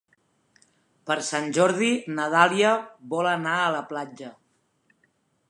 [1.09, 2.73] Per Sant Jordi na Dàlia
[3.13, 4.35] vol anar a la platja.